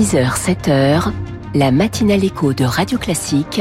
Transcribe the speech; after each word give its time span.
6h, 0.00 0.34
7h, 0.34 1.12
la 1.54 1.70
matinale 1.70 2.24
écho 2.24 2.54
de 2.54 2.64
Radio 2.64 2.96
Classique 2.96 3.60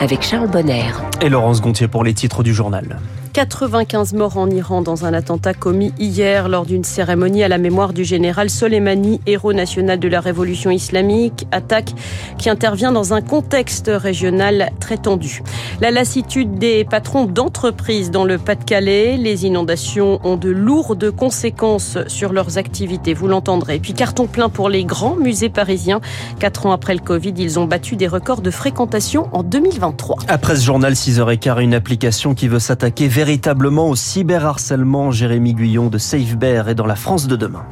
avec 0.00 0.22
Charles 0.22 0.50
Bonner. 0.50 0.90
Et 1.20 1.28
Laurence 1.28 1.60
Gontier 1.60 1.86
pour 1.86 2.02
les 2.02 2.12
titres 2.12 2.42
du 2.42 2.52
journal. 2.52 2.98
95 3.36 4.14
morts 4.14 4.38
en 4.38 4.48
Iran 4.48 4.80
dans 4.80 5.04
un 5.04 5.12
attentat 5.12 5.52
commis 5.52 5.92
hier 5.98 6.48
lors 6.48 6.64
d'une 6.64 6.84
cérémonie 6.84 7.42
à 7.42 7.48
la 7.48 7.58
mémoire 7.58 7.92
du 7.92 8.02
général 8.02 8.48
Soleimani, 8.48 9.20
héros 9.26 9.52
national 9.52 9.98
de 9.98 10.08
la 10.08 10.20
révolution 10.20 10.70
islamique. 10.70 11.46
Attaque 11.52 11.90
qui 12.38 12.48
intervient 12.48 12.92
dans 12.92 13.12
un 13.12 13.20
contexte 13.20 13.90
régional 13.94 14.70
très 14.80 14.96
tendu. 14.96 15.42
La 15.82 15.90
lassitude 15.90 16.54
des 16.54 16.84
patrons 16.84 17.26
d'entreprises 17.26 18.10
dans 18.10 18.24
le 18.24 18.38
Pas-de-Calais. 18.38 19.18
Les 19.18 19.44
inondations 19.44 20.18
ont 20.24 20.36
de 20.36 20.48
lourdes 20.48 21.10
conséquences 21.10 21.98
sur 22.06 22.32
leurs 22.32 22.56
activités, 22.56 23.12
vous 23.12 23.28
l'entendrez. 23.28 23.78
Puis 23.80 23.92
carton 23.92 24.28
plein 24.28 24.48
pour 24.48 24.70
les 24.70 24.86
grands 24.86 25.16
musées 25.16 25.50
parisiens. 25.50 26.00
Quatre 26.38 26.64
ans 26.64 26.72
après 26.72 26.94
le 26.94 27.00
Covid, 27.00 27.34
ils 27.36 27.58
ont 27.58 27.66
battu 27.66 27.96
des 27.96 28.08
records 28.08 28.40
de 28.40 28.50
fréquentation 28.50 29.28
en 29.32 29.42
2023. 29.42 30.20
Après 30.26 30.56
ce 30.56 30.64
journal 30.64 30.94
6h15, 30.94 31.60
une 31.60 31.74
application 31.74 32.32
qui 32.32 32.48
veut 32.48 32.60
s'attaquer 32.60 33.08
vers 33.08 33.25
véritablement 33.26 33.88
au 33.88 33.96
cyberharcèlement. 33.96 35.10
Jérémy 35.10 35.54
Guyon 35.54 35.88
de 35.88 35.98
SafeBear 35.98 36.68
est 36.68 36.76
dans 36.76 36.86
la 36.86 36.94
France 36.94 37.26
de 37.26 37.34
demain. 37.34 37.64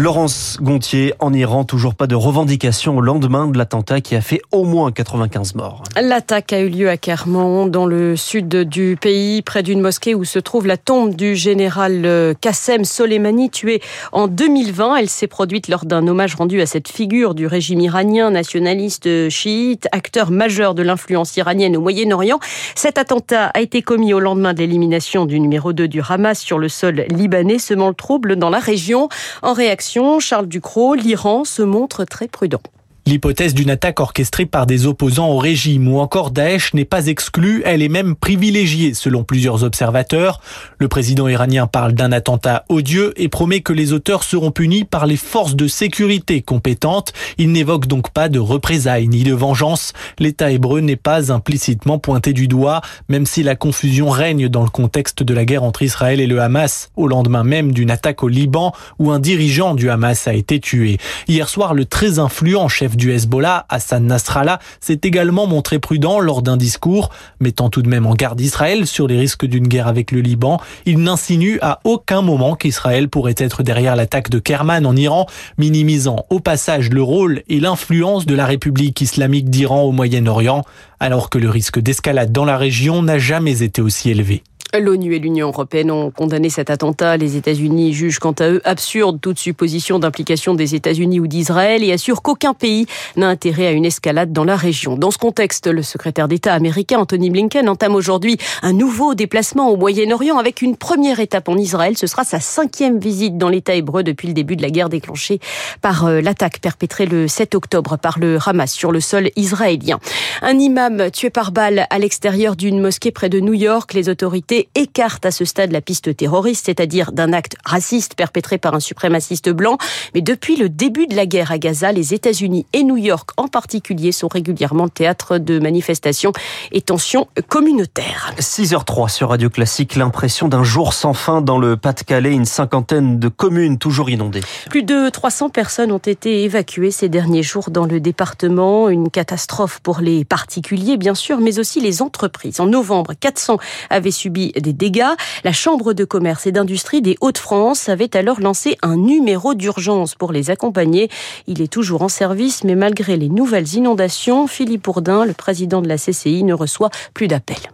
Laurence 0.00 0.58
Gontier, 0.62 1.12
en 1.18 1.32
Iran, 1.32 1.64
toujours 1.64 1.96
pas 1.96 2.06
de 2.06 2.14
revendication 2.14 2.98
au 2.98 3.00
lendemain 3.00 3.48
de 3.48 3.58
l'attentat 3.58 4.00
qui 4.00 4.14
a 4.14 4.20
fait 4.20 4.40
au 4.52 4.62
moins 4.62 4.92
95 4.92 5.56
morts. 5.56 5.82
L'attaque 6.00 6.52
a 6.52 6.60
eu 6.60 6.68
lieu 6.68 6.88
à 6.88 6.96
Kerman, 6.96 7.68
dans 7.68 7.84
le 7.84 8.14
sud 8.14 8.48
du 8.48 8.96
pays, 9.00 9.42
près 9.42 9.64
d'une 9.64 9.80
mosquée 9.80 10.14
où 10.14 10.22
se 10.22 10.38
trouve 10.38 10.68
la 10.68 10.76
tombe 10.76 11.16
du 11.16 11.34
général 11.34 12.02
euh, 12.04 12.32
Qassem 12.40 12.84
Soleimani, 12.84 13.50
tué 13.50 13.82
en 14.12 14.28
2020. 14.28 14.98
Elle 14.98 15.08
s'est 15.08 15.26
produite 15.26 15.66
lors 15.66 15.84
d'un 15.84 16.06
hommage 16.06 16.36
rendu 16.36 16.60
à 16.60 16.66
cette 16.66 16.86
figure 16.86 17.34
du 17.34 17.48
régime 17.48 17.80
iranien, 17.80 18.30
nationaliste 18.30 19.28
chiite, 19.30 19.88
acteur 19.90 20.30
majeur 20.30 20.76
de 20.76 20.84
l'influence 20.84 21.36
iranienne 21.36 21.76
au 21.76 21.80
Moyen-Orient. 21.80 22.38
Cet 22.76 22.98
attentat 22.98 23.46
a 23.46 23.60
été 23.60 23.82
commis 23.82 24.14
au 24.14 24.20
lendemain 24.20 24.54
de 24.54 24.60
l'élimination 24.60 25.26
du 25.26 25.40
numéro 25.40 25.72
2 25.72 25.88
du 25.88 26.00
Hamas 26.08 26.38
sur 26.38 26.60
le 26.60 26.68
sol 26.68 27.04
libanais, 27.10 27.58
semant 27.58 27.88
le 27.88 27.94
trouble 27.94 28.36
dans 28.36 28.50
la 28.50 28.60
région. 28.60 29.08
En 29.42 29.54
réaction, 29.54 29.87
Charles 30.20 30.48
Ducrot, 30.48 30.94
l'Iran 30.94 31.44
se 31.44 31.62
montre 31.62 32.04
très 32.04 32.28
prudent. 32.28 32.60
L'hypothèse 33.08 33.54
d'une 33.54 33.70
attaque 33.70 34.00
orchestrée 34.00 34.44
par 34.44 34.66
des 34.66 34.84
opposants 34.84 35.30
au 35.30 35.38
régime 35.38 35.88
ou 35.88 35.98
encore 35.98 36.30
Daesh 36.30 36.74
n'est 36.74 36.84
pas 36.84 37.06
exclue, 37.06 37.62
elle 37.64 37.80
est 37.80 37.88
même 37.88 38.14
privilégiée 38.14 38.92
selon 38.92 39.24
plusieurs 39.24 39.64
observateurs. 39.64 40.42
Le 40.78 40.88
président 40.88 41.26
iranien 41.26 41.66
parle 41.66 41.94
d'un 41.94 42.12
attentat 42.12 42.66
odieux 42.68 43.14
et 43.16 43.30
promet 43.30 43.62
que 43.62 43.72
les 43.72 43.94
auteurs 43.94 44.24
seront 44.24 44.50
punis 44.50 44.84
par 44.84 45.06
les 45.06 45.16
forces 45.16 45.56
de 45.56 45.68
sécurité 45.68 46.42
compétentes. 46.42 47.14
Il 47.38 47.50
n'évoque 47.50 47.86
donc 47.86 48.10
pas 48.10 48.28
de 48.28 48.38
représailles 48.38 49.08
ni 49.08 49.24
de 49.24 49.32
vengeance. 49.32 49.94
L'État 50.18 50.50
hébreu 50.50 50.80
n'est 50.80 50.96
pas 50.96 51.32
implicitement 51.32 51.98
pointé 51.98 52.34
du 52.34 52.46
doigt, 52.46 52.82
même 53.08 53.24
si 53.24 53.42
la 53.42 53.56
confusion 53.56 54.10
règne 54.10 54.50
dans 54.50 54.64
le 54.64 54.68
contexte 54.68 55.22
de 55.22 55.32
la 55.32 55.46
guerre 55.46 55.62
entre 55.62 55.80
Israël 55.80 56.20
et 56.20 56.26
le 56.26 56.42
Hamas, 56.42 56.90
au 56.94 57.08
lendemain 57.08 57.42
même 57.42 57.72
d'une 57.72 57.90
attaque 57.90 58.22
au 58.22 58.28
Liban 58.28 58.74
où 58.98 59.10
un 59.10 59.18
dirigeant 59.18 59.74
du 59.74 59.88
Hamas 59.88 60.28
a 60.28 60.34
été 60.34 60.60
tué. 60.60 60.98
Hier 61.26 61.48
soir, 61.48 61.72
le 61.72 61.86
très 61.86 62.18
influent 62.18 62.68
chef 62.68 62.97
du 62.98 63.12
Hezbollah, 63.12 63.64
Hassan 63.70 64.04
Nasrallah, 64.04 64.58
s'est 64.80 65.00
également 65.02 65.46
montré 65.46 65.78
prudent 65.78 66.20
lors 66.20 66.42
d'un 66.42 66.58
discours, 66.58 67.08
mettant 67.40 67.70
tout 67.70 67.80
de 67.80 67.88
même 67.88 68.04
en 68.04 68.12
garde 68.12 68.38
Israël 68.38 68.86
sur 68.86 69.08
les 69.08 69.18
risques 69.18 69.46
d'une 69.46 69.66
guerre 69.66 69.88
avec 69.88 70.12
le 70.12 70.20
Liban. 70.20 70.60
Il 70.84 70.98
n'insinue 70.98 71.58
à 71.62 71.80
aucun 71.84 72.20
moment 72.20 72.56
qu'Israël 72.56 73.08
pourrait 73.08 73.34
être 73.38 73.62
derrière 73.62 73.96
l'attaque 73.96 74.28
de 74.28 74.38
Kerman 74.38 74.84
en 74.84 74.94
Iran, 74.94 75.24
minimisant 75.56 76.26
au 76.28 76.40
passage 76.40 76.90
le 76.90 77.02
rôle 77.02 77.42
et 77.48 77.60
l'influence 77.60 78.26
de 78.26 78.34
la 78.34 78.44
République 78.44 79.00
islamique 79.00 79.48
d'Iran 79.48 79.82
au 79.82 79.92
Moyen-Orient, 79.92 80.64
alors 81.00 81.30
que 81.30 81.38
le 81.38 81.48
risque 81.48 81.78
d'escalade 81.78 82.32
dans 82.32 82.44
la 82.44 82.58
région 82.58 83.02
n'a 83.02 83.18
jamais 83.18 83.62
été 83.62 83.80
aussi 83.80 84.10
élevé. 84.10 84.42
L'ONU 84.76 85.14
et 85.14 85.18
l'Union 85.18 85.48
européenne 85.48 85.90
ont 85.90 86.10
condamné 86.10 86.50
cet 86.50 86.68
attentat. 86.68 87.16
Les 87.16 87.36
États-Unis 87.36 87.94
jugent 87.94 88.18
quant 88.18 88.32
à 88.32 88.50
eux 88.50 88.60
absurde 88.64 89.18
toute 89.18 89.38
supposition 89.38 89.98
d'implication 89.98 90.54
des 90.54 90.74
États-Unis 90.74 91.20
ou 91.20 91.26
d'Israël 91.26 91.82
et 91.82 91.92
assurent 91.92 92.20
qu'aucun 92.20 92.52
pays 92.52 92.86
n'a 93.16 93.28
intérêt 93.28 93.66
à 93.66 93.70
une 93.70 93.86
escalade 93.86 94.30
dans 94.30 94.44
la 94.44 94.56
région. 94.56 94.96
Dans 94.96 95.10
ce 95.10 95.16
contexte, 95.16 95.68
le 95.68 95.82
secrétaire 95.82 96.28
d'État 96.28 96.52
américain 96.52 96.98
Anthony 96.98 97.30
Blinken 97.30 97.66
entame 97.66 97.94
aujourd'hui 97.94 98.36
un 98.60 98.74
nouveau 98.74 99.14
déplacement 99.14 99.70
au 99.70 99.76
Moyen-Orient 99.76 100.36
avec 100.36 100.60
une 100.60 100.76
première 100.76 101.18
étape 101.18 101.48
en 101.48 101.56
Israël. 101.56 101.96
Ce 101.96 102.06
sera 102.06 102.24
sa 102.24 102.38
cinquième 102.38 102.98
visite 102.98 103.38
dans 103.38 103.48
l'État 103.48 103.74
hébreu 103.74 104.02
depuis 104.02 104.28
le 104.28 104.34
début 104.34 104.56
de 104.56 104.62
la 104.62 104.70
guerre 104.70 104.90
déclenchée 104.90 105.40
par 105.80 106.04
euh, 106.04 106.20
l'attaque 106.20 106.60
perpétrée 106.60 107.06
le 107.06 107.26
7 107.26 107.54
octobre 107.54 107.96
par 107.96 108.18
le 108.18 108.36
Hamas 108.44 108.72
sur 108.72 108.92
le 108.92 109.00
sol 109.00 109.30
israélien. 109.34 109.98
Un 110.42 110.58
imam 110.58 111.10
tué 111.10 111.30
par 111.30 111.52
balle 111.52 111.86
à 111.88 111.98
l'extérieur 111.98 112.54
d'une 112.54 112.80
mosquée 112.82 113.12
près 113.12 113.30
de 113.30 113.40
New 113.40 113.54
York. 113.54 113.94
Les 113.94 114.10
autorités 114.10 114.57
écarte 114.74 115.26
à 115.26 115.30
ce 115.30 115.44
stade 115.44 115.72
la 115.72 115.80
piste 115.80 116.16
terroriste, 116.16 116.66
c'est-à-dire 116.66 117.12
d'un 117.12 117.32
acte 117.32 117.56
raciste 117.64 118.14
perpétré 118.14 118.58
par 118.58 118.74
un 118.74 118.80
suprémaciste 118.80 119.50
blanc. 119.50 119.78
Mais 120.14 120.20
depuis 120.20 120.56
le 120.56 120.68
début 120.68 121.06
de 121.06 121.14
la 121.14 121.26
guerre 121.26 121.52
à 121.52 121.58
Gaza, 121.58 121.92
les 121.92 122.14
États-Unis 122.14 122.66
et 122.72 122.82
New 122.82 122.96
York 122.96 123.30
en 123.36 123.48
particulier 123.48 124.12
sont 124.12 124.28
régulièrement 124.28 124.84
le 124.84 124.90
théâtre 124.90 125.38
de 125.38 125.58
manifestations 125.58 126.32
et 126.72 126.80
tensions 126.80 127.28
communautaires. 127.48 128.32
6h03 128.38 129.08
sur 129.08 129.30
Radio 129.30 129.50
Classique, 129.50 129.96
l'impression 129.96 130.48
d'un 130.48 130.64
jour 130.64 130.92
sans 130.92 131.14
fin 131.14 131.40
dans 131.40 131.58
le 131.58 131.76
Pas-de-Calais, 131.76 132.32
une 132.32 132.44
cinquantaine 132.44 133.18
de 133.18 133.28
communes 133.28 133.78
toujours 133.78 134.10
inondées. 134.10 134.42
Plus 134.70 134.82
de 134.82 135.08
300 135.08 135.50
personnes 135.50 135.92
ont 135.92 135.98
été 135.98 136.44
évacuées 136.44 136.90
ces 136.90 137.08
derniers 137.08 137.42
jours 137.42 137.70
dans 137.70 137.86
le 137.86 138.00
département, 138.00 138.88
une 138.88 139.10
catastrophe 139.10 139.80
pour 139.80 140.00
les 140.00 140.24
particuliers 140.24 140.96
bien 140.96 141.14
sûr, 141.14 141.40
mais 141.40 141.58
aussi 141.58 141.80
les 141.80 142.02
entreprises. 142.02 142.60
En 142.60 142.66
novembre, 142.66 143.14
400 143.18 143.58
avaient 143.90 144.10
subi 144.10 144.47
des 144.52 144.72
dégâts. 144.72 145.14
La 145.44 145.52
Chambre 145.52 145.92
de 145.92 146.04
commerce 146.04 146.46
et 146.46 146.52
d'industrie 146.52 147.02
des 147.02 147.16
Hauts-de-France 147.20 147.88
avait 147.88 148.16
alors 148.16 148.40
lancé 148.40 148.76
un 148.82 148.96
numéro 148.96 149.54
d'urgence 149.54 150.14
pour 150.14 150.32
les 150.32 150.50
accompagner. 150.50 151.08
Il 151.46 151.60
est 151.60 151.72
toujours 151.72 152.02
en 152.02 152.08
service, 152.08 152.64
mais 152.64 152.74
malgré 152.74 153.16
les 153.16 153.28
nouvelles 153.28 153.74
inondations, 153.74 154.46
Philippe 154.46 154.84
Bourdin, 154.84 155.24
le 155.24 155.32
président 155.32 155.82
de 155.82 155.88
la 155.88 155.96
CCI, 155.96 156.44
ne 156.44 156.54
reçoit 156.54 156.90
plus 157.14 157.28
d'appels 157.28 157.70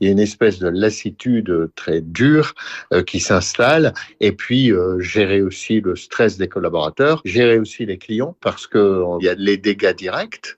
il 0.00 0.06
y 0.06 0.08
a 0.08 0.12
une 0.12 0.20
espèce 0.20 0.58
de 0.58 0.68
lassitude 0.68 1.70
très 1.74 2.00
dure 2.00 2.54
euh, 2.92 3.02
qui 3.02 3.20
s'installe 3.20 3.94
et 4.20 4.32
puis 4.32 4.72
euh, 4.72 5.00
gérer 5.00 5.42
aussi 5.42 5.80
le 5.80 5.96
stress 5.96 6.36
des 6.36 6.48
collaborateurs, 6.48 7.22
gérer 7.24 7.58
aussi 7.58 7.86
les 7.86 7.98
clients 7.98 8.36
parce 8.40 8.66
que 8.66 9.02
il 9.20 9.24
y 9.24 9.28
a 9.28 9.34
les 9.34 9.56
dégâts 9.56 9.94
directs, 9.94 10.56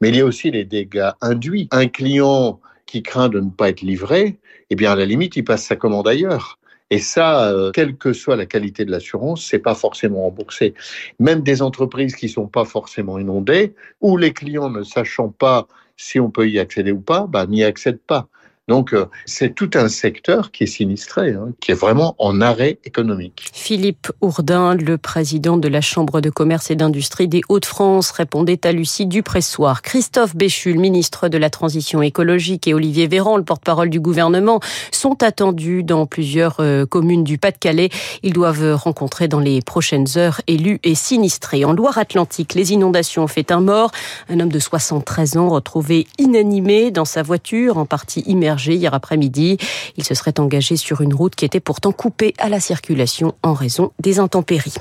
mais 0.00 0.08
il 0.08 0.16
y 0.16 0.20
a 0.20 0.24
aussi 0.24 0.50
les 0.50 0.64
dégâts 0.64 1.10
induits. 1.20 1.68
Un 1.70 1.86
client 1.86 2.60
qui 2.90 3.04
craint 3.04 3.28
de 3.28 3.38
ne 3.38 3.50
pas 3.50 3.68
être 3.68 3.82
livré, 3.82 4.40
eh 4.68 4.74
bien, 4.74 4.90
à 4.90 4.96
la 4.96 5.06
limite, 5.06 5.36
il 5.36 5.44
passe 5.44 5.64
sa 5.64 5.76
commande 5.76 6.08
ailleurs. 6.08 6.58
Et 6.90 6.98
ça, 6.98 7.48
euh, 7.48 7.70
quelle 7.70 7.96
que 7.96 8.12
soit 8.12 8.34
la 8.34 8.46
qualité 8.46 8.84
de 8.84 8.90
l'assurance, 8.90 9.46
c'est 9.48 9.60
pas 9.60 9.76
forcément 9.76 10.22
remboursé. 10.22 10.74
Même 11.20 11.42
des 11.42 11.62
entreprises 11.62 12.16
qui 12.16 12.28
sont 12.28 12.48
pas 12.48 12.64
forcément 12.64 13.20
inondées, 13.20 13.74
ou 14.00 14.16
les 14.16 14.32
clients 14.32 14.70
ne 14.70 14.82
sachant 14.82 15.28
pas 15.28 15.68
si 15.96 16.18
on 16.18 16.32
peut 16.32 16.48
y 16.48 16.58
accéder 16.58 16.90
ou 16.90 17.00
pas, 17.00 17.28
bah, 17.28 17.46
n'y 17.46 17.62
accèdent 17.62 18.00
pas. 18.04 18.28
Donc, 18.68 18.92
euh, 18.92 19.06
c'est 19.26 19.52
tout 19.54 19.70
un 19.74 19.88
secteur 19.88 20.52
qui 20.52 20.62
est 20.62 20.68
sinistré, 20.68 21.32
hein, 21.32 21.48
qui 21.60 21.72
est 21.72 21.74
vraiment 21.74 22.14
en 22.18 22.40
arrêt 22.40 22.78
économique. 22.84 23.50
Philippe 23.52 24.12
Ourdin, 24.20 24.76
le 24.76 24.96
président 24.96 25.56
de 25.56 25.66
la 25.66 25.80
Chambre 25.80 26.20
de 26.20 26.30
commerce 26.30 26.70
et 26.70 26.76
d'industrie 26.76 27.26
des 27.26 27.40
Hauts-de-France, 27.48 28.12
répondait 28.12 28.64
à 28.64 28.70
Lucie 28.70 29.06
Dupressoir. 29.06 29.82
Christophe 29.82 30.36
Béchu, 30.36 30.72
le 30.72 30.80
ministre 30.80 31.28
de 31.28 31.36
la 31.36 31.50
Transition 31.50 32.00
écologique, 32.00 32.68
et 32.68 32.74
Olivier 32.74 33.08
Véran, 33.08 33.38
le 33.38 33.42
porte-parole 33.42 33.90
du 33.90 33.98
gouvernement, 33.98 34.60
sont 34.92 35.20
attendus 35.24 35.82
dans 35.82 36.06
plusieurs 36.06 36.60
euh, 36.60 36.86
communes 36.86 37.24
du 37.24 37.38
Pas-de-Calais. 37.38 37.88
Ils 38.22 38.32
doivent 38.32 38.74
rencontrer 38.74 39.26
dans 39.26 39.40
les 39.40 39.62
prochaines 39.62 40.06
heures 40.16 40.42
élus 40.46 40.78
et 40.84 40.94
sinistrés. 40.94 41.64
En 41.64 41.72
Loire-Atlantique, 41.72 42.54
les 42.54 42.72
inondations 42.72 43.24
ont 43.24 43.26
fait 43.26 43.50
un 43.50 43.60
mort. 43.60 43.90
Un 44.28 44.38
homme 44.38 44.52
de 44.52 44.60
73 44.60 45.38
ans 45.38 45.48
retrouvé 45.48 46.06
inanimé 46.18 46.92
dans 46.92 47.04
sa 47.04 47.24
voiture, 47.24 47.76
en 47.76 47.84
partie 47.84 48.22
hier 48.58 48.94
après-midi. 48.94 49.58
Il 49.96 50.04
se 50.04 50.14
serait 50.14 50.38
engagé 50.40 50.76
sur 50.76 51.00
une 51.00 51.14
route 51.14 51.34
qui 51.34 51.44
était 51.44 51.60
pourtant 51.60 51.92
coupée 51.92 52.34
à 52.38 52.48
la 52.48 52.60
circulation 52.60 53.34
en 53.42 53.52
raison 53.52 53.92
des 54.00 54.18
intempéries. 54.18 54.74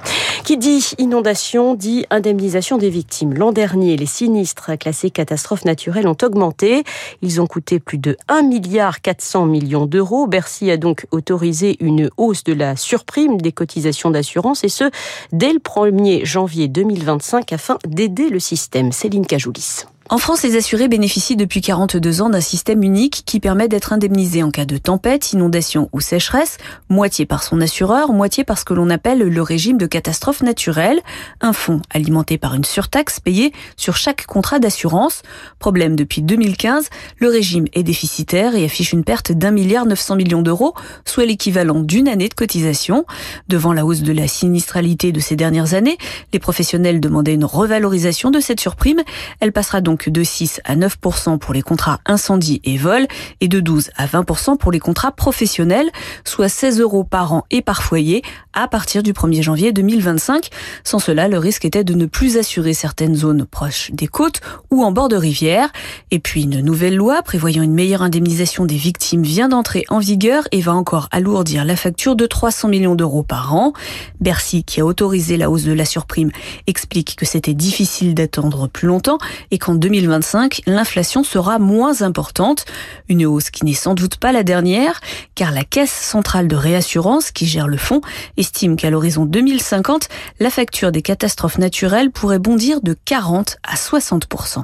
Qui 0.43 0.57
dit 0.57 0.93
inondation 0.97 1.75
dit 1.75 2.05
indemnisation 2.09 2.77
des 2.77 2.89
victimes. 2.89 3.33
L'an 3.33 3.51
dernier, 3.51 3.97
les 3.97 4.05
sinistres 4.05 4.77
classés 4.77 5.09
catastrophes 5.09 5.65
naturelles 5.65 6.07
ont 6.07 6.17
augmenté. 6.21 6.83
Ils 7.21 7.41
ont 7.41 7.47
coûté 7.47 7.79
plus 7.79 7.97
de 7.97 8.17
1 8.27 8.43
milliard 8.43 9.01
400 9.01 9.45
millions 9.45 9.85
d'euros. 9.85 10.27
Bercy 10.27 10.71
a 10.71 10.77
donc 10.77 11.05
autorisé 11.11 11.77
une 11.79 12.09
hausse 12.17 12.43
de 12.43 12.53
la 12.53 12.75
surprime 12.75 13.39
des 13.41 13.51
cotisations 13.51 14.11
d'assurance 14.11 14.63
et 14.63 14.69
ce, 14.69 14.89
dès 15.31 15.53
le 15.53 15.59
1er 15.59 16.25
janvier 16.25 16.67
2025 16.67 17.53
afin 17.53 17.77
d'aider 17.85 18.29
le 18.29 18.39
système. 18.39 18.91
Céline 18.91 19.25
Cajoulis. 19.25 19.85
En 20.11 20.17
France, 20.17 20.41
les 20.41 20.55
assurés 20.55 20.87
bénéficient 20.87 21.35
depuis 21.35 21.61
42 21.61 22.23
ans 22.23 22.31
d'un 22.31 22.41
système 22.41 22.81
unique 22.81 23.21
qui 23.27 23.39
permet 23.39 23.67
d'être 23.67 23.93
indemnisés 23.93 24.41
en 24.41 24.49
cas 24.49 24.65
de 24.65 24.77
tempête, 24.77 25.33
inondation 25.33 25.87
ou 25.93 25.99
sécheresse, 25.99 26.57
moitié 26.89 27.27
par 27.27 27.43
son 27.43 27.61
assureur, 27.61 28.11
moitié 28.11 28.43
par 28.43 28.57
ce 28.57 28.65
que 28.65 28.73
l'on 28.73 28.89
appelle 28.89 29.19
le 29.19 29.41
régime 29.43 29.77
de 29.77 29.85
catastrophe 29.85 30.41
naturelle, 30.41 30.99
un 31.41 31.53
fonds 31.53 31.83
alimenté 31.91 32.39
par 32.39 32.55
une 32.55 32.63
surtaxe 32.63 33.19
payée 33.19 33.53
sur 33.77 33.97
chaque 33.97 34.25
contrat 34.25 34.57
d'assurance. 34.57 35.21
Problème 35.59 35.95
depuis 35.95 36.23
2015, 36.23 36.89
le 37.19 37.29
régime 37.29 37.65
est 37.73 37.83
déficitaire 37.83 38.55
et 38.55 38.65
affiche 38.65 38.93
une 38.93 39.03
perte 39.03 39.31
d'un 39.31 39.51
milliard 39.51 39.85
900 39.85 40.15
millions 40.15 40.41
d'euros, 40.41 40.73
soit 41.05 41.25
l'équivalent 41.25 41.81
d'une 41.81 42.07
année 42.07 42.29
de 42.29 42.33
cotisation. 42.33 43.05
Devant 43.47 43.73
la 43.73 43.85
hausse 43.85 44.01
de 44.01 44.13
la 44.13 44.27
sinistralité 44.27 45.11
de 45.11 45.19
ces 45.19 45.35
dernières 45.35 45.75
années, 45.75 45.99
les 46.33 46.39
professionnels 46.39 46.99
demandaient 46.99 47.35
une 47.35 47.45
revalorisation 47.45 48.31
de 48.31 48.39
cette 48.39 48.59
surprime. 48.59 49.03
Elle 49.39 49.51
passera 49.51 49.81
donc 49.81 49.98
de 50.07 50.23
6 50.23 50.61
à 50.63 50.75
9 50.75 50.97
pour 51.41 51.53
les 51.53 51.61
contrats 51.61 51.99
incendie 52.05 52.61
et 52.63 52.77
vol 52.77 53.07
et 53.41 53.47
de 53.47 53.59
12 53.59 53.89
à 53.97 54.05
20 54.05 54.57
pour 54.57 54.71
les 54.71 54.79
contrats 54.79 55.11
professionnels, 55.11 55.89
soit 56.23 56.49
16 56.49 56.79
euros 56.79 57.03
par 57.03 57.33
an 57.33 57.45
et 57.51 57.61
par 57.61 57.83
foyer 57.83 58.21
à 58.53 58.67
partir 58.67 59.03
du 59.03 59.13
1er 59.13 59.41
janvier 59.41 59.71
2025. 59.71 60.49
Sans 60.83 60.99
cela, 60.99 61.27
le 61.27 61.37
risque 61.37 61.65
était 61.65 61.83
de 61.83 61.93
ne 61.93 62.05
plus 62.05 62.37
assurer 62.37 62.73
certaines 62.73 63.15
zones 63.15 63.45
proches 63.45 63.91
des 63.91 64.07
côtes 64.07 64.41
ou 64.71 64.83
en 64.83 64.91
bord 64.91 65.09
de 65.09 65.15
rivière. 65.15 65.69
Et 66.11 66.19
puis 66.19 66.43
une 66.43 66.61
nouvelle 66.61 66.95
loi 66.95 67.21
prévoyant 67.21 67.63
une 67.63 67.73
meilleure 67.73 68.01
indemnisation 68.01 68.65
des 68.65 68.75
victimes 68.75 69.23
vient 69.23 69.49
d'entrer 69.49 69.85
en 69.89 69.99
vigueur 69.99 70.47
et 70.51 70.61
va 70.61 70.73
encore 70.73 71.09
alourdir 71.11 71.65
la 71.65 71.75
facture 71.75 72.15
de 72.15 72.25
300 72.25 72.69
millions 72.69 72.95
d'euros 72.95 73.23
par 73.23 73.55
an. 73.55 73.73
Bercy, 74.19 74.63
qui 74.63 74.81
a 74.81 74.85
autorisé 74.85 75.37
la 75.37 75.49
hausse 75.49 75.63
de 75.63 75.73
la 75.73 75.85
surprime, 75.85 76.31
explique 76.67 77.15
que 77.15 77.25
c'était 77.25 77.53
difficile 77.53 78.13
d'attendre 78.13 78.67
plus 78.67 78.87
longtemps 78.87 79.17
et 79.51 79.57
qu'en 79.57 79.75
2025, 79.89 80.61
l'inflation 80.67 81.23
sera 81.23 81.57
moins 81.57 82.03
importante. 82.03 82.65
Une 83.07 83.25
hausse 83.25 83.49
qui 83.49 83.65
n'est 83.65 83.73
sans 83.73 83.95
doute 83.95 84.17
pas 84.17 84.31
la 84.31 84.43
dernière, 84.43 85.01
car 85.33 85.51
la 85.51 85.63
Caisse 85.63 85.91
centrale 85.91 86.47
de 86.47 86.55
réassurance, 86.55 87.31
qui 87.31 87.47
gère 87.47 87.67
le 87.67 87.77
fonds, 87.77 88.01
estime 88.37 88.75
qu'à 88.75 88.91
l'horizon 88.91 89.25
2050, 89.25 90.07
la 90.39 90.51
facture 90.51 90.91
des 90.91 91.01
catastrophes 91.01 91.57
naturelles 91.57 92.11
pourrait 92.11 92.37
bondir 92.37 92.81
de 92.81 92.95
40 93.05 93.57
à 93.63 93.73
60% 93.73 94.63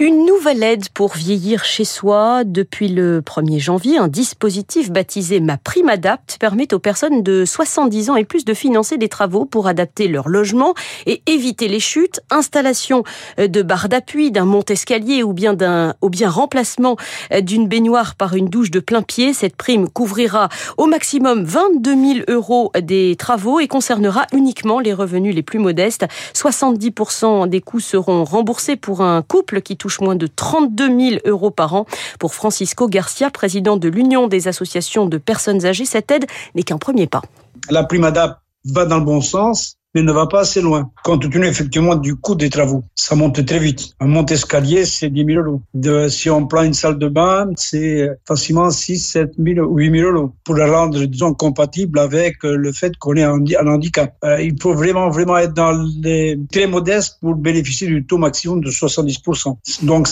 Une 0.00 0.24
nouvelle 0.24 0.62
aide 0.62 0.88
pour 0.88 1.16
vieillir 1.16 1.66
chez 1.66 1.84
soi. 1.84 2.44
Depuis 2.46 2.88
le 2.88 3.20
1er 3.20 3.60
janvier, 3.60 3.98
un 3.98 4.08
dispositif 4.08 4.90
baptisé 4.90 5.40
Ma 5.40 5.58
Prime 5.58 5.90
Adapt 5.90 6.38
permet 6.40 6.72
aux 6.72 6.78
personnes 6.78 7.22
de 7.22 7.44
70 7.44 8.08
ans 8.08 8.16
et 8.16 8.24
plus 8.24 8.46
de 8.46 8.54
financer 8.54 8.96
des 8.96 9.10
travaux 9.10 9.44
pour 9.44 9.66
adapter 9.66 10.08
leur 10.08 10.30
logement 10.30 10.72
et 11.04 11.22
éviter 11.26 11.68
les 11.68 11.80
chutes. 11.80 12.20
Installation 12.30 13.04
de 13.36 13.60
barres 13.60 13.90
d'appui, 13.90 14.30
d'un 14.30 14.46
monte-escalier 14.52 15.22
ou 15.22 15.32
bien 15.32 15.54
d'un, 15.54 15.94
ou 16.02 16.10
bien 16.10 16.30
remplacement 16.30 16.96
d'une 17.40 17.66
baignoire 17.66 18.14
par 18.14 18.34
une 18.34 18.48
douche 18.48 18.70
de 18.70 18.80
plein 18.80 19.02
pied. 19.02 19.32
Cette 19.32 19.56
prime 19.56 19.88
couvrira 19.88 20.48
au 20.76 20.86
maximum 20.86 21.44
22 21.44 21.90
000 21.90 22.18
euros 22.28 22.70
des 22.80 23.16
travaux 23.16 23.60
et 23.60 23.66
concernera 23.66 24.26
uniquement 24.32 24.78
les 24.78 24.92
revenus 24.92 25.34
les 25.34 25.42
plus 25.42 25.58
modestes. 25.58 26.06
70% 26.34 27.48
des 27.48 27.60
coûts 27.60 27.80
seront 27.80 28.24
remboursés 28.24 28.76
pour 28.76 29.00
un 29.00 29.22
couple 29.22 29.62
qui 29.62 29.76
touche 29.76 30.00
moins 30.00 30.16
de 30.16 30.26
32 30.26 30.86
000 30.86 31.20
euros 31.24 31.50
par 31.50 31.74
an. 31.74 31.86
Pour 32.20 32.34
Francisco 32.34 32.88
Garcia, 32.88 33.30
président 33.30 33.76
de 33.76 33.88
l'Union 33.88 34.28
des 34.28 34.48
associations 34.48 35.06
de 35.06 35.18
personnes 35.18 35.64
âgées, 35.64 35.86
cette 35.86 36.10
aide 36.10 36.26
n'est 36.54 36.62
qu'un 36.62 36.78
premier 36.78 37.06
pas. 37.06 37.22
La 37.70 37.84
prime 37.84 38.04
ADAP 38.04 38.38
va 38.66 38.84
dans 38.84 38.98
le 38.98 39.04
bon 39.04 39.20
sens 39.20 39.76
mais 39.94 40.02
ne 40.02 40.12
va 40.12 40.26
pas 40.26 40.40
assez 40.40 40.60
loin, 40.60 40.90
compte 41.04 41.30
tenu 41.30 41.46
effectivement 41.46 41.94
du 41.94 42.16
coût 42.16 42.34
des 42.34 42.50
travaux. 42.50 42.84
Ça 42.94 43.14
monte 43.14 43.44
très 43.44 43.58
vite. 43.58 43.94
Un 44.00 44.06
monte-escalier, 44.06 44.84
c'est 44.84 45.10
10 45.10 45.24
000 45.24 45.44
euros. 45.44 45.60
De, 45.74 46.08
si 46.08 46.30
on 46.30 46.46
prend 46.46 46.62
une 46.62 46.74
salle 46.74 46.98
de 46.98 47.08
bain, 47.08 47.50
c'est 47.56 48.08
facilement 48.26 48.70
6, 48.70 48.98
7 48.98 49.32
000, 49.38 49.66
8 49.66 49.98
000 49.98 50.10
euros 50.10 50.32
pour 50.44 50.56
la 50.56 50.70
rendre, 50.70 51.04
disons, 51.04 51.34
compatible 51.34 51.98
avec 51.98 52.42
le 52.42 52.72
fait 52.72 52.96
qu'on 52.98 53.16
ait 53.16 53.22
un, 53.22 53.66
handicap. 53.66 54.14
Euh, 54.24 54.42
il 54.42 54.60
faut 54.60 54.74
vraiment, 54.74 55.10
vraiment 55.10 55.38
être 55.38 55.54
dans 55.54 55.72
les 56.02 56.38
très 56.50 56.66
modestes 56.66 57.18
pour 57.20 57.34
bénéficier 57.34 57.86
du 57.86 58.04
taux 58.04 58.18
maximum 58.18 58.62
de 58.62 58.70
70%. 58.70 59.56
Donc, 59.82 60.08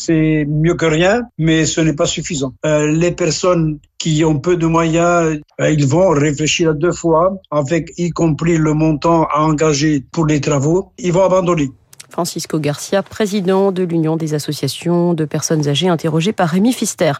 c'est 0.00 0.46
mieux 0.46 0.74
que 0.74 0.86
rien, 0.86 1.22
mais 1.38 1.66
ce 1.66 1.80
n'est 1.80 1.92
pas 1.92 2.06
suffisant. 2.06 2.54
Euh, 2.64 2.86
les 2.86 3.12
personnes 3.12 3.78
qui 3.98 4.24
ont 4.24 4.38
peu 4.38 4.56
de 4.56 4.66
moyens, 4.66 5.38
euh, 5.60 5.70
ils 5.70 5.86
vont 5.86 6.08
réfléchir 6.10 6.70
à 6.70 6.72
deux 6.72 6.92
fois, 6.92 7.38
avec 7.50 7.92
y 7.98 8.10
compris 8.10 8.56
le 8.56 8.72
montant 8.72 9.24
à 9.24 9.40
engager 9.40 10.02
pour 10.10 10.26
les 10.26 10.40
travaux, 10.40 10.92
ils 10.98 11.12
vont 11.12 11.24
abandonner. 11.24 11.70
Francisco 12.10 12.58
Garcia, 12.58 13.02
président 13.02 13.72
de 13.72 13.82
l'Union 13.82 14.16
des 14.16 14.34
associations 14.34 15.14
de 15.14 15.24
personnes 15.24 15.68
âgées, 15.68 15.88
interrogé 15.88 16.32
par 16.32 16.48
Rémi 16.48 16.72
Fister. 16.72 17.12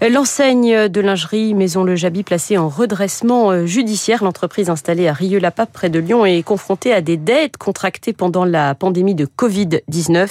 L'enseigne 0.00 0.88
de 0.88 1.00
lingerie 1.00 1.54
Maison 1.54 1.84
Le 1.84 1.94
Jabi 1.94 2.22
placée 2.22 2.58
en 2.58 2.68
redressement 2.68 3.50
euh, 3.50 3.66
judiciaire. 3.66 4.24
L'entreprise 4.24 4.70
installée 4.70 5.06
à 5.06 5.12
Rieux-la-Pape 5.12 5.72
près 5.72 5.90
de 5.90 5.98
Lyon 5.98 6.26
est 6.26 6.42
confrontée 6.42 6.92
à 6.92 7.00
des 7.00 7.16
dettes 7.16 7.56
contractées 7.56 8.12
pendant 8.12 8.44
la 8.44 8.74
pandémie 8.74 9.14
de 9.14 9.26
Covid-19. 9.26 10.28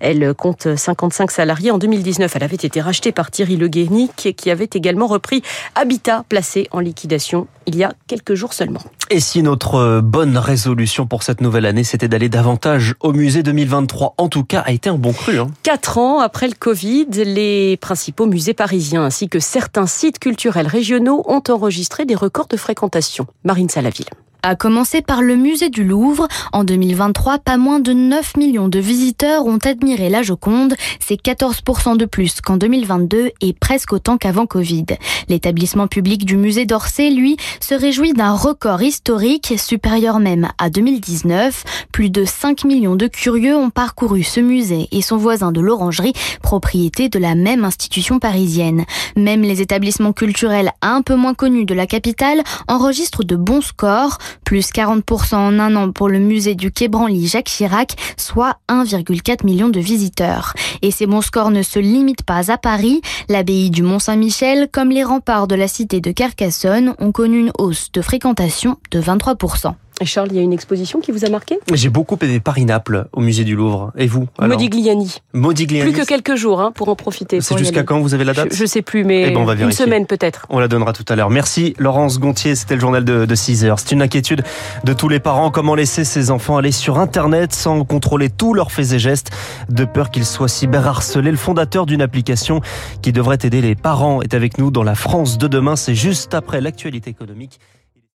Elle 0.00 0.34
compte 0.34 0.76
55 0.76 1.30
salariés. 1.30 1.70
En 1.70 1.78
2019, 1.78 2.34
elle 2.36 2.42
avait 2.42 2.56
été 2.56 2.80
rachetée 2.80 3.12
par 3.12 3.30
Thierry 3.30 3.56
Le 3.56 3.68
Guénic 3.68 4.34
qui 4.36 4.50
avait 4.50 4.68
également 4.74 5.06
repris 5.06 5.42
Habitat 5.74 6.24
placé 6.28 6.68
en 6.70 6.80
liquidation 6.80 7.46
il 7.66 7.76
y 7.76 7.84
a 7.84 7.92
quelques 8.06 8.34
jours 8.34 8.52
seulement. 8.52 8.80
Et 9.08 9.20
si 9.20 9.42
notre 9.42 10.00
bonne 10.00 10.36
résolution 10.36 11.06
pour 11.06 11.22
cette 11.22 11.40
nouvelle 11.40 11.64
année, 11.64 11.84
c'était 11.84 12.08
d'aller 12.08 12.28
davantage 12.28 12.94
au 13.00 13.12
musée 13.12 13.44
2023, 13.44 14.14
en 14.18 14.28
tout 14.28 14.42
cas, 14.42 14.60
a 14.60 14.72
été 14.72 14.88
un 14.88 14.96
bon 14.96 15.12
cru. 15.12 15.38
Hein. 15.38 15.46
Quatre 15.62 15.98
ans 15.98 16.18
après 16.18 16.48
le 16.48 16.54
Covid, 16.58 17.06
les 17.10 17.76
principaux 17.76 18.26
musées 18.26 18.54
parisiens 18.54 19.04
ainsi 19.04 19.28
que 19.28 19.38
certains 19.38 19.86
sites 19.86 20.18
culturels 20.18 20.66
régionaux 20.66 21.22
ont 21.26 21.42
enregistré 21.48 22.04
des 22.04 22.16
records 22.16 22.48
de 22.48 22.56
fréquentation. 22.56 23.26
Marine 23.44 23.68
Salaville. 23.68 24.06
À 24.42 24.54
commencer 24.54 25.02
par 25.02 25.22
le 25.22 25.34
musée 25.34 25.70
du 25.70 25.82
Louvre. 25.82 26.28
En 26.52 26.62
2023, 26.62 27.38
pas 27.38 27.56
moins 27.56 27.80
de 27.80 27.92
9 27.92 28.36
millions 28.36 28.68
de 28.68 28.78
visiteurs 28.78 29.44
ont 29.46 29.58
admiré 29.58 30.08
la 30.08 30.22
Joconde. 30.22 30.74
C'est 31.00 31.20
14% 31.20 31.96
de 31.96 32.04
plus 32.04 32.40
qu'en 32.40 32.56
2022 32.56 33.30
et 33.40 33.52
presque 33.52 33.92
autant 33.92 34.18
qu'avant 34.18 34.46
Covid. 34.46 34.86
L'établissement 35.28 35.88
public 35.88 36.24
du 36.24 36.36
musée 36.36 36.64
d'Orsay, 36.64 37.10
lui, 37.10 37.36
se 37.60 37.74
réjouit 37.74 38.12
d'un 38.12 38.32
record 38.32 38.82
historique 38.82 39.54
supérieur 39.58 40.20
même 40.20 40.48
à 40.58 40.70
2019. 40.70 41.64
Plus 41.90 42.10
de 42.10 42.24
5 42.24 42.64
millions 42.64 42.96
de 42.96 43.08
curieux 43.08 43.56
ont 43.56 43.70
parcouru 43.70 44.22
ce 44.22 44.40
musée 44.40 44.88
et 44.92 45.02
son 45.02 45.16
voisin 45.16 45.50
de 45.50 45.60
l'Orangerie, 45.60 46.12
propriété 46.42 47.08
de 47.08 47.18
la 47.18 47.34
même 47.34 47.64
institution 47.64 48.18
parisienne. 48.20 48.84
Même 49.16 49.42
les 49.42 49.60
établissements 49.60 50.12
culturels 50.12 50.70
un 50.82 51.02
peu 51.02 51.16
moins 51.16 51.34
connus 51.34 51.64
de 51.64 51.74
la 51.74 51.86
capitale 51.86 52.42
enregistrent 52.68 53.24
de 53.24 53.36
bons 53.36 53.60
scores 53.60 54.18
plus 54.44 54.70
40% 54.70 55.34
en 55.34 55.58
un 55.58 55.76
an 55.76 55.92
pour 55.92 56.08
le 56.08 56.18
musée 56.18 56.54
du 56.54 56.70
Quai 56.70 56.88
Branly 56.88 57.26
Jacques 57.26 57.46
Chirac, 57.46 57.94
soit 58.16 58.56
1,4 58.68 59.44
million 59.44 59.68
de 59.68 59.80
visiteurs. 59.80 60.54
Et 60.82 60.90
ces 60.90 61.06
bons 61.06 61.22
scores 61.22 61.50
ne 61.50 61.62
se 61.62 61.78
limitent 61.78 62.24
pas 62.24 62.50
à 62.50 62.58
Paris. 62.58 63.00
L'abbaye 63.28 63.70
du 63.70 63.82
Mont-Saint-Michel, 63.82 64.68
comme 64.70 64.90
les 64.90 65.04
remparts 65.04 65.46
de 65.46 65.54
la 65.54 65.68
cité 65.68 66.00
de 66.00 66.12
Carcassonne, 66.12 66.94
ont 66.98 67.12
connu 67.12 67.38
une 67.38 67.52
hausse 67.58 67.90
de 67.92 68.02
fréquentation 68.02 68.76
de 68.90 69.00
23%. 69.00 69.74
Charles, 70.04 70.28
il 70.30 70.36
y 70.36 70.38
a 70.38 70.42
une 70.42 70.52
exposition 70.52 71.00
qui 71.00 71.10
vous 71.10 71.24
a 71.24 71.28
marqué? 71.28 71.58
J'ai 71.72 71.88
beaucoup 71.88 72.16
aimé 72.20 72.38
Paris-Naples 72.40 73.08
au 73.12 73.20
musée 73.20 73.44
du 73.44 73.56
Louvre. 73.56 73.92
Et 73.96 74.06
vous 74.06 74.26
Modigliani. 74.40 75.16
Modigliani. 75.32 75.90
Plus 75.90 76.00
que 76.00 76.06
quelques 76.06 76.36
jours 76.36 76.60
hein, 76.60 76.70
pour 76.72 76.88
en 76.88 76.96
profiter. 76.96 77.40
C'est 77.40 77.56
jusqu'à 77.56 77.82
quand 77.82 78.00
vous 78.00 78.14
avez 78.14 78.24
la 78.24 78.34
date? 78.34 78.54
Je 78.54 78.62
ne 78.62 78.66
sais 78.66 78.82
plus, 78.82 79.04
mais 79.04 79.28
eh 79.28 79.34
ben, 79.34 79.58
une 79.58 79.72
semaine 79.72 80.06
peut-être. 80.06 80.46
On 80.50 80.58
la 80.58 80.68
donnera 80.68 80.92
tout 80.92 81.04
à 81.08 81.16
l'heure. 81.16 81.30
Merci 81.30 81.74
Laurence 81.78 82.20
Gontier, 82.20 82.54
c'était 82.54 82.74
le 82.74 82.80
journal 82.80 83.04
de, 83.04 83.24
de 83.24 83.34
6 83.34 83.64
heures. 83.64 83.78
C'est 83.78 83.92
une 83.92 84.02
inquiétude 84.02 84.42
de 84.84 84.92
tous 84.92 85.08
les 85.08 85.20
parents. 85.20 85.50
Comment 85.50 85.74
laisser 85.74 86.04
ses 86.04 86.30
enfants 86.30 86.56
aller 86.56 86.72
sur 86.72 86.98
Internet 86.98 87.54
sans 87.54 87.84
contrôler 87.84 88.28
tous 88.28 88.52
leurs 88.54 88.72
faits 88.72 88.92
et 88.92 88.98
gestes, 88.98 89.30
de 89.68 89.84
peur 89.84 90.10
qu'ils 90.10 90.26
soient 90.26 90.48
cyberharcelés? 90.48 91.30
Le 91.30 91.36
fondateur 91.36 91.86
d'une 91.86 92.02
application 92.02 92.60
qui 93.02 93.12
devrait 93.12 93.38
aider 93.42 93.60
les 93.60 93.74
parents 93.74 94.20
est 94.22 94.34
avec 94.34 94.58
nous 94.58 94.70
dans 94.70 94.82
la 94.82 94.94
France 94.94 95.38
de 95.38 95.48
demain. 95.48 95.76
C'est 95.76 95.94
juste 95.94 96.34
après 96.34 96.60
l'actualité 96.60 97.10
économique. 97.10 97.60